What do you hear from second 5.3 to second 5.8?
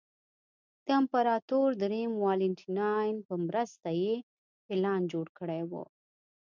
کړی و